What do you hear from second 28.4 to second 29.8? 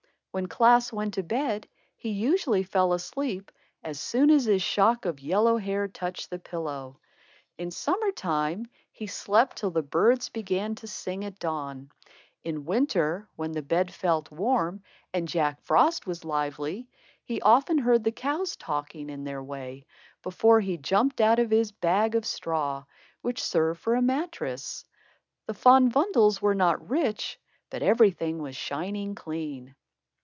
was shining clean.